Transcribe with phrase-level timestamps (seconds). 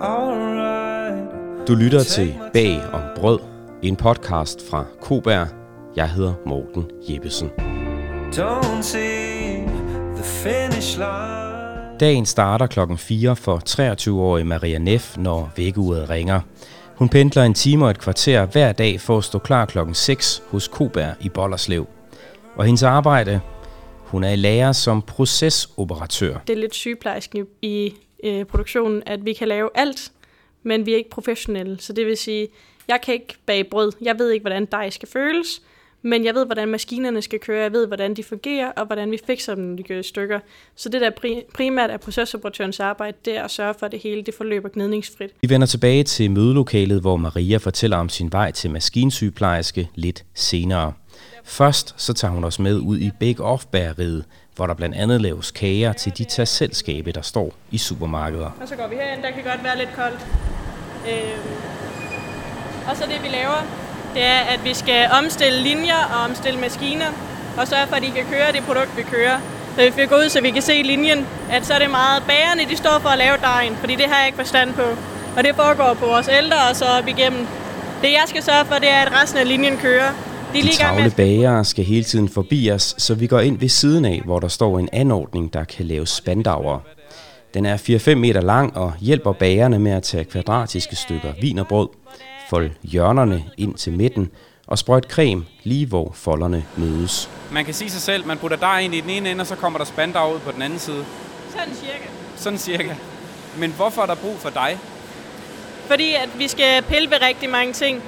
[0.00, 1.68] alright.
[1.68, 3.38] Du lytter til Bag om Brød,
[3.82, 5.48] en podcast fra Koberg.
[5.96, 7.50] Jeg hedder Morten Jeppesen.
[8.32, 9.62] Don't see
[10.16, 11.98] the finish line.
[12.00, 16.40] Dagen starter klokken 4 for 23-årige Maria Neff, når vækkeuret ringer.
[16.96, 20.42] Hun pendler en time og et kvarter hver dag for at stå klar klokken 6
[20.50, 21.86] hos Koberg i Bollerslev.
[22.56, 23.40] Og hendes arbejde,
[23.98, 26.38] hun er i lærer som procesoperatør.
[26.46, 30.12] Det er lidt sygeplejersk i øh, produktionen, at vi kan lave alt,
[30.62, 31.80] men vi er ikke professionelle.
[31.80, 32.48] Så det vil sige,
[32.88, 33.92] jeg kan ikke bage brød.
[34.00, 35.62] Jeg ved ikke, hvordan dej skal føles,
[36.02, 37.62] men jeg ved, hvordan maskinerne skal køre.
[37.62, 40.40] Jeg ved, hvordan de fungerer, og hvordan vi fikser dem, når de gør i stykker.
[40.76, 41.10] Så det der
[41.54, 45.30] primært er procesoperatørens arbejde, det er at sørge for, at det hele det forløber gnidningsfrit.
[45.42, 50.92] Vi vender tilbage til mødelokalet, hvor Maria fortæller om sin vej til maskinsygeplejerske lidt senere.
[51.44, 54.24] Først så tager hun os med ud i Bake Off bageriet,
[54.56, 58.50] hvor der blandt andet laves kager til de tag selskabe der står i supermarkeder.
[58.60, 60.26] Og så går vi herind, der kan godt være lidt koldt.
[61.08, 61.38] Øh.
[62.90, 63.66] Og så det vi laver,
[64.14, 67.10] det er, at vi skal omstille linjer og omstille maskiner,
[67.58, 69.38] og sørge for, at de kan køre det produkt, vi kører.
[69.76, 72.70] Så vi går ud, så vi kan se linjen, at så er det meget bagerne,
[72.70, 74.86] de står for at lave dejen, fordi det har jeg ikke forstand på.
[75.36, 77.46] Og det foregår på vores ældre og så op igennem.
[78.02, 80.12] Det jeg skal sørge for, det er, at resten af linjen kører.
[80.54, 84.04] De, de travle bagere skal hele tiden forbi os, så vi går ind ved siden
[84.04, 86.78] af, hvor der står en anordning, der kan lave spandauer.
[87.54, 91.88] Den er 4-5 meter lang og hjælper bagerne med at tage kvadratiske stykker vinerbrød,
[92.50, 94.30] folde hjørnerne ind til midten
[94.66, 97.30] og sprøjte creme lige hvor folderne mødes.
[97.52, 99.56] Man kan sige sig selv, man putter der ind i den ene ende, og så
[99.56, 101.04] kommer der spandau ud på den anden side.
[101.50, 102.08] Sådan cirka.
[102.36, 102.94] Sådan cirka.
[103.58, 104.78] Men hvorfor er der brug for dig?
[105.86, 108.02] Fordi at vi skal pille ved rigtig mange ting.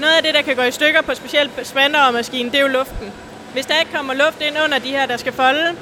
[0.00, 3.12] Noget af det, der kan gå i stykker på specielt spandermaskinen, det er jo luften.
[3.52, 5.76] Hvis der ikke kommer luft ind under de her, der skal folde,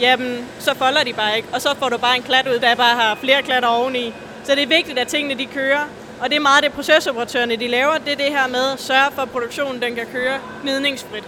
[0.00, 1.48] jamen, så folder de bare ikke.
[1.52, 4.14] Og så får du bare en klat ud, der bare har flere klatter oveni.
[4.44, 5.84] Så det er vigtigt, at tingene de kører.
[6.20, 9.12] Og det er meget det, procesoperatørerne de laver, det er det her med at sørge
[9.14, 11.24] for, at produktionen den kan køre gnidningsfrit.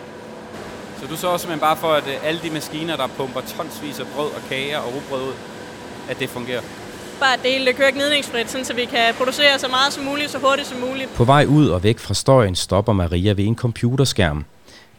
[1.01, 4.07] Så du så simpelthen bare for, at øh, alle de maskiner, der pumper tonsvis af
[4.07, 5.35] brød og kager og rugbrød ud,
[6.09, 6.61] at det fungerer?
[7.21, 10.79] Bare hele kører gnidningsfrit, så vi kan producere så meget som muligt, så hurtigt som
[10.79, 11.15] muligt.
[11.15, 14.45] På vej ud og væk fra støjen stopper Maria ved en computerskærm.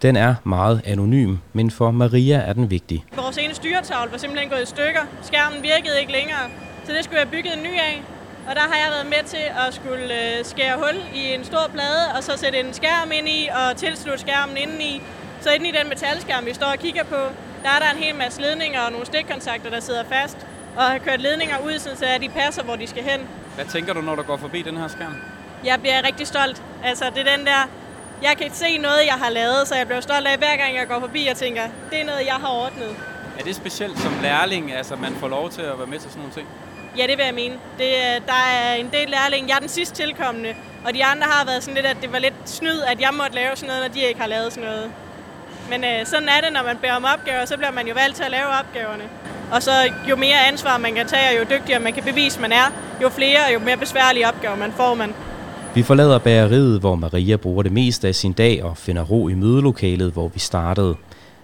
[0.02, 3.06] Den er meget anonym, men for Maria er den vigtig.
[3.16, 5.04] Vores ene styretavle var simpelthen gået i stykker.
[5.22, 6.46] Skærmen virkede ikke længere,
[6.86, 8.04] så det skulle jeg bygge en ny af.
[8.50, 11.70] Og der har jeg været med til at skulle øh, skære hul i en stor
[11.74, 15.02] plade, og så sætte en skærm ind i og tilslutte skærmen indeni.
[15.42, 17.22] Så inde i den metalskærm, vi står og kigger på,
[17.64, 20.38] der er der en hel masse ledninger og nogle stikkontakter, der sidder fast.
[20.76, 23.28] Og har kørt ledninger ud, så de passer, hvor de skal hen.
[23.56, 25.16] Hvad tænker du, når du går forbi den her skærm?
[25.66, 26.62] Jeg bliver rigtig stolt.
[26.84, 27.70] Altså, det er den der...
[28.24, 30.88] Jeg kan se noget, jeg har lavet, så jeg bliver stolt af, hver gang jeg
[30.88, 32.96] går forbi og tænker, det er noget, jeg har ordnet.
[33.40, 36.20] Er det specielt som lærling, altså man får lov til at være med til sådan
[36.20, 36.48] nogle ting?
[36.98, 37.54] Ja, det vil jeg mene.
[37.78, 37.92] Det,
[38.28, 39.48] der er en del lærling.
[39.50, 40.56] Jeg er den sidste tilkommende,
[40.86, 43.36] og de andre har været sådan lidt, at det var lidt snyd, at jeg måtte
[43.36, 44.92] lave sådan noget, når de ikke har lavet sådan noget.
[45.70, 48.16] Men øh, sådan er det, når man beder om opgaver, så bliver man jo valgt
[48.16, 49.04] til at lave opgaverne.
[49.56, 49.72] Og så
[50.10, 53.10] jo mere ansvar man kan tage, og jo dygtigere man kan bevise, man er, jo
[53.10, 55.14] flere og jo mere besværlige opgaver man får man.
[55.76, 59.34] Vi forlader bageriet, hvor Maria bruger det meste af sin dag og finder ro i
[59.34, 60.96] mødelokalet, hvor vi startede.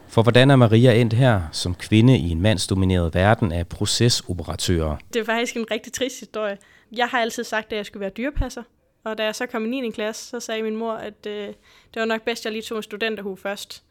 [0.08, 4.98] For hvordan er Maria endt her som kvinde i en mandsdomineret verden af procesoperatører?
[5.14, 6.58] Det er faktisk en rigtig trist historie.
[6.92, 8.64] Jeg har altid sagt, at jeg skulle være dyrepasser.
[9.04, 9.92] Og da jeg så kom i 9.
[9.92, 11.48] klasse, så sagde min mor, at øh,
[11.94, 13.84] det var nok bedst, at jeg lige tog en studenterhue først.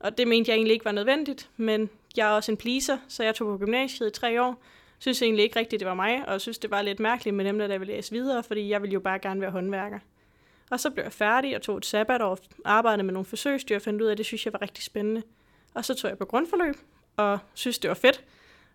[0.00, 3.24] Og det mente jeg egentlig ikke var nødvendigt, men jeg er også en pleaser, så
[3.24, 4.62] jeg tog på gymnasiet i tre år.
[4.98, 7.58] Synes egentlig ikke rigtigt, det var mig, og synes, det var lidt mærkeligt med dem,
[7.58, 9.98] der, der ville læse videre, fordi jeg ville jo bare gerne være håndværker.
[10.70, 13.82] Og så blev jeg færdig og tog et sabbatår og arbejdede med nogle forsøgsdyr og
[13.82, 15.22] fandt ud af, at det synes jeg var rigtig spændende.
[15.74, 16.74] Og så tog jeg på grundforløb
[17.16, 18.24] og synes, det var fedt,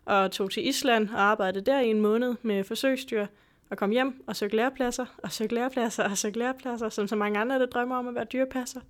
[0.04, 3.26] og tog til Island og arbejdede der i en måned med forsøgsdyr,
[3.70, 7.38] og kom hjem og søgte lærepladser, og søgte lærepladser, og søgte lærepladser, som så mange
[7.38, 8.80] andre, der drømmer om at være dyrepasser.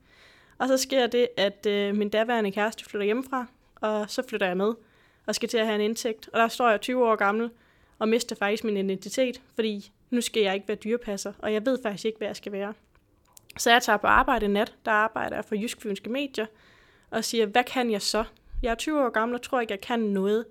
[0.58, 4.56] Og så sker det, at øh, min daværende kæreste flytter hjemmefra, og så flytter jeg
[4.56, 4.74] med
[5.26, 6.28] og skal til at have en indtægt.
[6.32, 7.50] Og der står jeg 20 år gammel
[7.98, 11.78] og mister faktisk min identitet, fordi nu skal jeg ikke være dyrepasser, og jeg ved
[11.82, 12.74] faktisk ikke, hvad jeg skal være.
[13.58, 16.46] Så jeg tager på arbejde nat, der arbejder jeg for Jysk Fynske Medier,
[17.10, 18.24] og siger, hvad kan jeg så?
[18.62, 20.44] Jeg er 20 år gammel og tror ikke, jeg kan noget.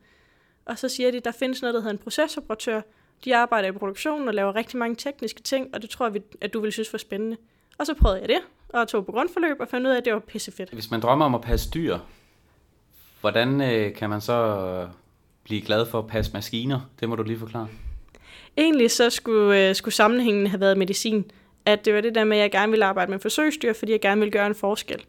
[0.66, 2.82] Og så siger de, der findes noget, der hedder en procesoperatør.
[3.26, 6.54] De arbejder i produktionen og laver rigtig mange tekniske ting, og det tror jeg, at
[6.54, 7.38] du vil synes var spændende.
[7.78, 8.40] Og så prøvede jeg det,
[8.70, 10.70] og tog på grundforløb og fandt ud af, at det var pissefedt.
[10.70, 11.98] Hvis man drømmer om at passe dyr,
[13.22, 14.88] hvordan øh, kan man så
[15.44, 16.80] blive glad for at passe maskiner?
[17.00, 17.68] Det må du lige forklare.
[18.58, 21.32] Egentlig så skulle, øh, skulle sammenhængen have været medicin.
[21.66, 24.02] At det var det der med, at jeg gerne ville arbejde med forsøgsdyr, fordi jeg
[24.02, 25.06] gerne ville gøre en forskel.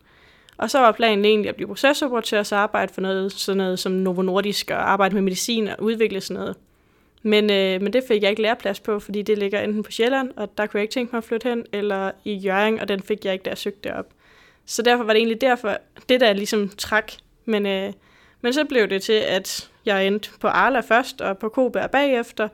[0.57, 3.79] Og så var planen egentlig at blive procesoperatør og så arbejde for noget, sådan noget
[3.79, 6.57] som Novo Nordisk og arbejde med medicin og udvikle sådan noget.
[7.27, 10.31] Men, øh, men det fik jeg ikke læreplads på, fordi det ligger enten på Sjælland,
[10.37, 13.03] og der kunne jeg ikke tænke mig at flytte hen, eller i Jørgen, og den
[13.03, 14.07] fik jeg ikke, da jeg søgte derop.
[14.67, 15.77] Så derfor var det egentlig derfor,
[16.09, 17.17] det der ligesom træk.
[17.45, 17.93] Men, øh,
[18.41, 22.49] men så blev det til, at jeg endte på Arla først, og på Koberg bagefter,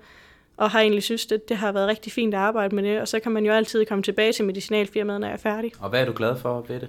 [0.56, 3.08] og har egentlig synes, at det har været rigtig fint at arbejde med det, og
[3.08, 5.72] så kan man jo altid komme tilbage til medicinalfirmaet, når jeg er færdig.
[5.80, 6.88] Og hvad er du glad for ved det?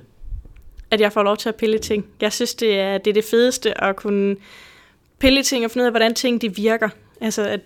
[0.91, 2.07] At jeg får lov til at pille ting.
[2.21, 4.35] Jeg synes, det er det, er det fedeste at kunne
[5.19, 6.89] pille ting og finde ud af, hvordan ting de virker.
[7.21, 7.59] Altså, at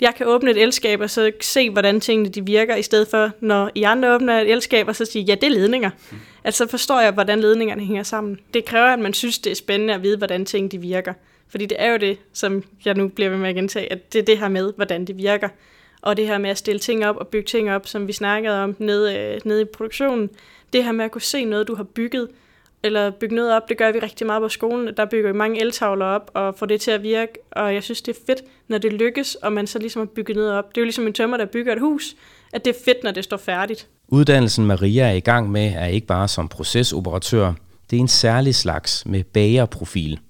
[0.00, 3.30] jeg kan åbne et elskab og så se, hvordan tingene de virker, i stedet for,
[3.40, 5.90] når I andre åbner et elskab, og så siger, ja, det er ledninger.
[6.10, 6.18] Mm.
[6.44, 8.40] Altså, forstår jeg, hvordan ledningerne hænger sammen.
[8.54, 11.12] Det kræver, at man synes, det er spændende at vide, hvordan ting de virker.
[11.48, 14.18] Fordi det er jo det, som jeg nu bliver ved med at gentage, at det
[14.18, 15.48] er det her med, hvordan det virker.
[16.02, 18.62] Og det her med at stille ting op og bygge ting op, som vi snakkede
[18.62, 20.30] om nede, øh, nede i produktionen.
[20.72, 22.28] Det her med at kunne se noget, du har bygget,
[22.84, 23.68] eller bygge noget op.
[23.68, 24.94] Det gør vi rigtig meget på skolen.
[24.96, 27.32] Der bygger vi mange eltavler op og får det til at virke.
[27.50, 30.36] Og jeg synes, det er fedt, når det lykkes, og man så ligesom har bygget
[30.36, 30.68] noget op.
[30.68, 32.14] Det er jo ligesom en tømmer, der bygger et hus,
[32.52, 33.88] at det er fedt, når det står færdigt.
[34.08, 37.52] Uddannelsen Maria er i gang med er ikke bare som procesoperatør.
[37.90, 40.20] Det er en særlig slags med bagerprofil.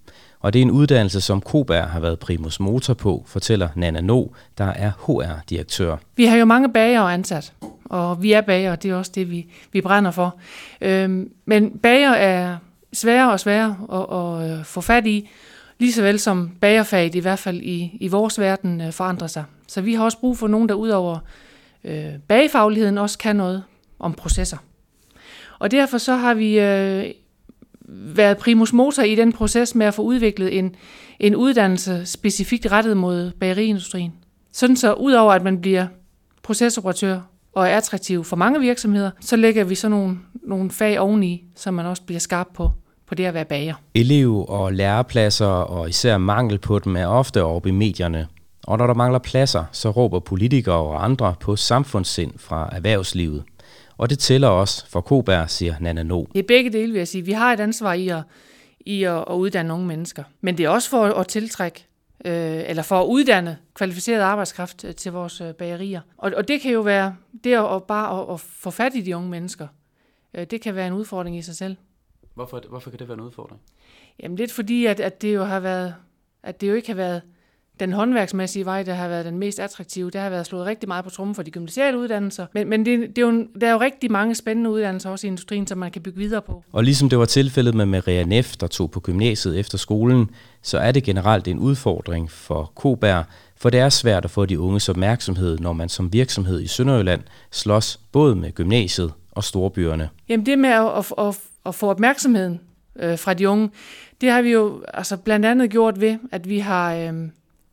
[0.42, 4.24] Og det er en uddannelse, som Koberg har været primus motor på, fortæller Nana No,
[4.58, 5.96] der er HR-direktør.
[6.16, 7.52] Vi har jo mange bager ansat,
[7.84, 10.36] og vi er bager, det er også det, vi, vi brænder for.
[10.80, 12.56] Øhm, men bager er
[12.92, 15.28] sværere og sværere at, at øh, få fat i,
[15.78, 19.44] lige så vel som bagerfaget i hvert fald i, i vores verden øh, forandrer sig.
[19.68, 21.18] Så vi har også brug for nogen, der udover
[21.84, 23.64] øh, bagefagligheden også kan noget
[23.98, 24.56] om processer.
[25.58, 27.10] Og derfor så har vi øh,
[27.94, 30.74] været primus motor i den proces med at få udviklet en,
[31.20, 34.12] en uddannelse specifikt rettet mod bageriindustrien.
[34.52, 35.86] Sådan så udover at man bliver
[36.42, 37.20] procesoperatør
[37.52, 41.74] og er attraktiv for mange virksomheder, så lægger vi så nogle, nogle fag oveni, som
[41.74, 42.70] man også bliver skarp på,
[43.08, 43.74] på det at være bager.
[43.94, 48.26] Elev- og lærepladser, og især mangel på dem, er ofte oppe i medierne.
[48.66, 53.42] Og når der mangler pladser, så råber politikere og andre på samfundssind fra erhvervslivet.
[53.96, 56.24] Og det tæller også for Koberg, siger Nana No.
[56.32, 57.24] Det er begge dele, vil jeg sige.
[57.24, 58.22] Vi har et ansvar i at,
[58.80, 60.24] i at, at uddanne unge mennesker.
[60.40, 61.86] Men det er også for at tiltrække
[62.24, 66.00] øh, eller for at uddanne kvalificeret arbejdskraft øh, til vores øh, bagerier.
[66.16, 69.00] Og, og det kan jo være det at, at bare at, at få fat i
[69.00, 69.68] de unge mennesker.
[70.34, 71.76] Øh, det kan være en udfordring i sig selv.
[72.34, 73.60] Hvorfor, hvorfor kan det være en udfordring?
[74.22, 75.94] Jamen lidt fordi, at, at det jo har været,
[76.42, 77.22] at det jo ikke har været
[77.82, 81.04] den håndværksmæssige vej, der har været den mest attraktive, det har været slået rigtig meget
[81.04, 82.46] på trummen for de gymnasiale uddannelser.
[82.54, 85.28] Men, men det, det er jo, der er jo rigtig mange spændende uddannelser også i
[85.28, 86.62] industrien, som man kan bygge videre på.
[86.72, 90.30] Og ligesom det var tilfældet med Maria Neff, der tog på gymnasiet efter skolen,
[90.62, 93.24] så er det generelt en udfordring for Koberg,
[93.56, 97.20] for det er svært at få de unges opmærksomhed, når man som virksomhed i Sønderjylland
[97.50, 100.08] slås både med gymnasiet og storbyerne.
[100.28, 102.60] Jamen det med at, at, at, at få opmærksomheden
[102.96, 103.70] øh, fra de unge,
[104.20, 106.94] det har vi jo altså blandt andet gjort ved, at vi har...
[106.94, 107.12] Øh,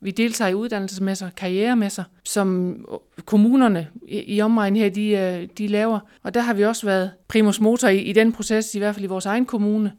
[0.00, 2.76] vi deltager i uddannelsesmesser, karrieremesser, som
[3.24, 6.00] kommunerne i omegnen her, de, øh, de laver.
[6.22, 9.04] Og der har vi også været primus motor i, i den proces, i hvert fald
[9.04, 9.92] i vores egen kommune.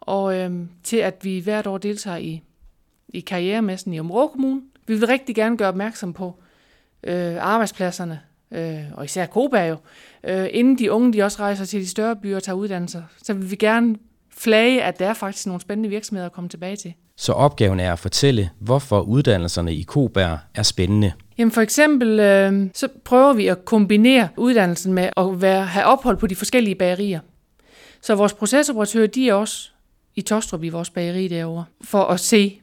[0.00, 2.42] Og øhm, til at vi hvert år deltager i,
[3.08, 4.62] i karrieremessen i Områ Kommune.
[4.86, 6.34] Vi vil rigtig gerne gøre opmærksom på
[7.02, 8.20] øh, arbejdspladserne,
[8.50, 9.76] øh, og især Koba jo,
[10.24, 13.02] øh, inden de unge de også rejser til de større byer og tager uddannelser.
[13.22, 13.96] Så vil vi gerne
[14.38, 16.94] flage, at der er faktisk nogle spændende virksomheder at komme tilbage til.
[17.16, 21.12] Så opgaven er at fortælle, hvorfor uddannelserne i Koberg er spændende.
[21.38, 26.16] Jamen for eksempel, øh, så prøver vi at kombinere uddannelsen med at være, have ophold
[26.16, 27.20] på de forskellige bagerier.
[28.00, 29.70] Så vores procesoperatører, de er også
[30.16, 32.60] i Tostrup i vores bageri derovre, for at se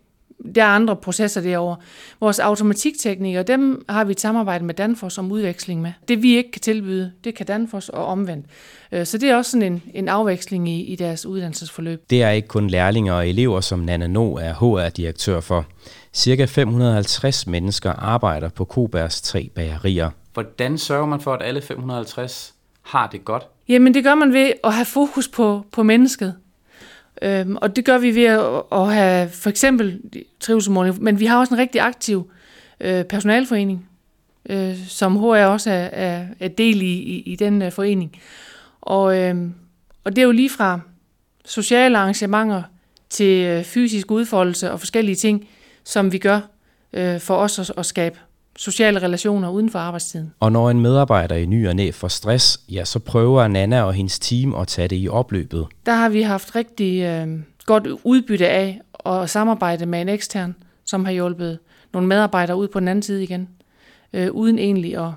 [0.55, 1.77] der er andre processer derovre.
[2.19, 5.91] Vores automatikteknikere, dem har vi et samarbejde med Danfoss om udveksling med.
[6.07, 8.45] Det vi ikke kan tilbyde, det kan Danfoss og omvendt.
[8.91, 12.03] Øh, så det er også sådan en, en afveksling i, i deres uddannelsesforløb.
[12.09, 15.65] Det er ikke kun lærlinge og elever, som Nana No er HR-direktør for.
[16.13, 20.09] Cirka 550 mennesker arbejder på Kobergs tre bagerier.
[20.33, 23.43] Hvordan sørger man for, at alle 550 har det godt?
[23.67, 26.35] Jamen det gør man ved at have fokus på, på mennesket.
[27.21, 30.01] Øhm, og det gør vi ved at, at have for eksempel
[30.39, 32.31] trivselmåling, men vi har også en rigtig aktiv
[32.79, 33.89] øh, personalforening,
[34.49, 38.19] øh, som HR også er, er, er del i, i, i den øh, forening.
[38.81, 39.35] Og, øh,
[40.03, 40.79] og det er jo lige fra
[41.45, 42.63] sociale arrangementer
[43.09, 45.47] til øh, fysisk udfoldelse og forskellige ting,
[45.83, 46.39] som vi gør
[46.93, 48.19] øh, for os at, at skabe
[48.55, 50.33] sociale relationer uden for arbejdstiden.
[50.39, 53.93] Og når en medarbejder i ny og næ får stress, ja, så prøver Nana og
[53.93, 55.67] hendes team at tage det i opløbet.
[55.85, 57.27] Der har vi haft rigtig øh,
[57.65, 61.59] godt udbytte af at samarbejde med en ekstern, som har hjulpet
[61.93, 63.49] nogle medarbejdere ud på den anden side igen,
[64.13, 65.11] øh, uden egentlig at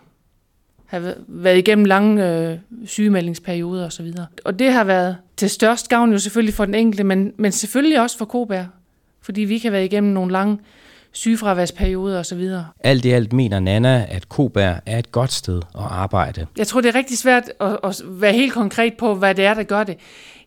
[0.86, 4.12] have været igennem lange øh, sygemeldingsperioder osv.
[4.44, 8.00] Og det har været til størst gavn jo selvfølgelig for den enkelte, men, men selvfølgelig
[8.00, 8.66] også for Koberg,
[9.20, 10.58] fordi vi kan være igennem nogle lange
[11.18, 12.50] sygefraværsperioder osv.
[12.80, 16.46] Alt i alt mener Nana, at Kobær er et godt sted at arbejde.
[16.58, 19.54] Jeg tror, det er rigtig svært at, at være helt konkret på, hvad det er,
[19.54, 19.96] der gør det.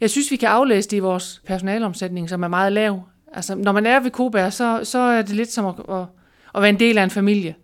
[0.02, 3.02] Jeg synes, vi kan aflæse det i vores personalomsætning, som er meget lav.
[3.34, 6.06] Altså, når man er ved Kobær, så, så er det lidt som at, at,
[6.56, 7.56] at være en del af en familie.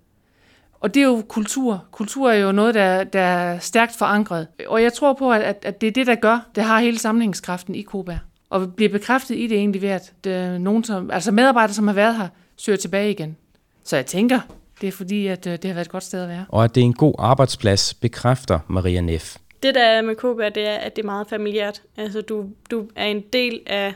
[0.79, 1.83] Og det er jo kultur.
[1.91, 4.47] Kultur er jo noget, der, der er stærkt forankret.
[4.67, 7.75] Og jeg tror på, at, at det er det, der gør, det har hele sammenhængskraften
[7.75, 8.17] i Kobær.
[8.49, 11.95] Og bliver bekræftet i det egentlig ved, at er nogen, som, altså medarbejdere, som har
[11.95, 13.37] været her, søger tilbage igen.
[13.83, 14.39] Så jeg tænker,
[14.81, 16.45] det er fordi, at øh, det har været et godt sted at være.
[16.49, 19.37] Og at det er en god arbejdsplads, bekræfter Maria Neff.
[19.63, 21.81] Det der er med Kobær, det er, at det er meget familiært.
[21.97, 23.93] Altså, du, du er en del af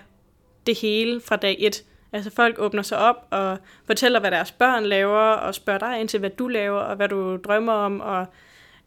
[0.67, 1.83] det hele fra dag et.
[2.13, 6.09] Altså folk åbner sig op og fortæller, hvad deres børn laver, og spørger dig ind
[6.09, 8.25] til, hvad du laver, og hvad du drømmer om, og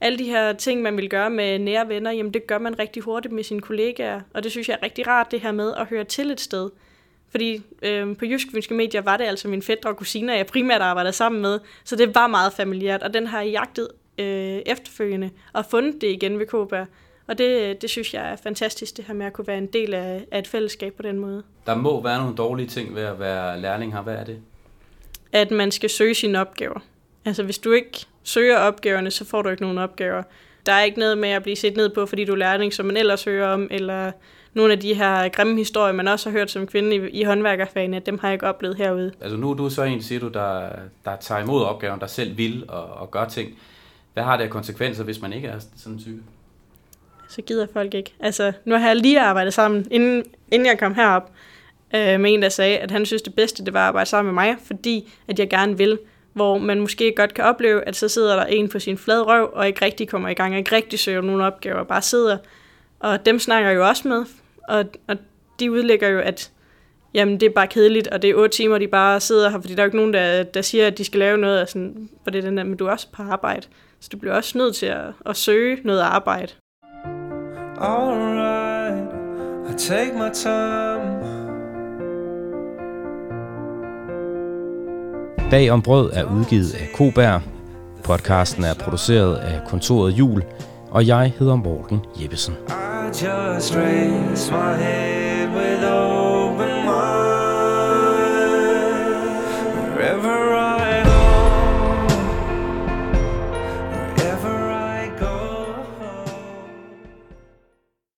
[0.01, 3.03] alle de her ting, man vil gøre med nære venner, jamen det gør man rigtig
[3.03, 5.87] hurtigt med sine kollegaer, og det synes jeg er rigtig rart, det her med at
[5.87, 6.71] høre til et sted.
[7.35, 10.81] Fordi øh, på Jysk Fynske Medier var det altså min fætter og kusiner, jeg primært
[10.81, 13.89] arbejdede sammen med, så det var meget familiært, og den har jeg jagtet
[14.19, 16.87] øh, efterfølgende og fundet det igen ved Kåber.
[17.27, 19.95] Og det, det synes jeg er fantastisk, det her med at kunne være en del
[19.95, 21.43] af, af et fællesskab på den måde.
[21.67, 24.03] Der må være nogle dårlige ting ved at være lærling her.
[24.03, 24.39] Hvad er det?
[25.33, 26.81] At man skal søge sine opgaver.
[27.25, 30.23] Altså hvis du ikke søger opgaverne, så får du ikke nogen opgaver.
[30.67, 32.87] Der er ikke noget med at blive set ned på, fordi du er lærling, som
[32.87, 34.13] man ellers hører om, eller
[34.55, 37.99] nogle af de her grimme historier, man også har hørt som kvinde i, i håndværkerfagene,
[37.99, 39.13] dem har jeg ikke oplevet herude.
[39.21, 40.69] Altså nu er du så en, siger du, der,
[41.05, 43.59] der tager imod opgaven, der selv vil og, og gør ting.
[44.15, 46.23] Hvad har det af konsekvenser, hvis man ikke er sådan en type?
[47.29, 48.15] Så gider folk ikke.
[48.21, 51.31] Altså, nu har jeg lige arbejdet sammen, inden, inden jeg kom herop,
[51.95, 54.35] øh, med en, der sagde, at han synes, det bedste det var at arbejde sammen
[54.35, 55.99] med mig, fordi at jeg gerne vil
[56.35, 59.51] hvor man måske godt kan opleve, at så sidder der en på sin flade røv,
[59.53, 62.39] og ikke rigtig kommer i gang, ikke rigtig søger nogle opgaver, bare sidder.
[63.01, 64.25] Og dem snakker jeg jo også med,
[64.69, 65.17] og, og
[65.61, 66.51] de udlægger jo, at
[67.15, 69.75] jamen, det er bare kedeligt, og det er otte timer, de bare sidder her, fordi
[69.75, 72.09] der er jo ikke nogen, der, der siger, at de skal lave noget, af sådan,
[72.25, 73.67] for det er den der, men du er også på arbejde.
[74.01, 76.53] Så du bliver også nødt til at, at søge noget arbejde.
[77.81, 79.15] Alright,
[79.71, 81.45] I take my time.
[85.51, 87.39] Bag om brød er udgivet af Kobær.
[88.05, 90.43] Podcasten er produceret af kontoret Jul,
[90.91, 92.55] og jeg hedder Morten Jeppesen.
[93.15, 96.24] Just raise my head with all